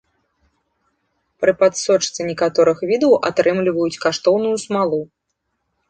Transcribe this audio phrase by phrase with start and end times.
[1.43, 5.01] Пры падсочцы некаторых відаў атрымліваюць каштоўную смалу.